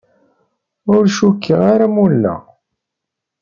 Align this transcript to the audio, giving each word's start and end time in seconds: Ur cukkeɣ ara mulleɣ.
Ur 0.93 1.03
cukkeɣ 1.15 1.61
ara 1.73 1.87
mulleɣ. 1.95 2.41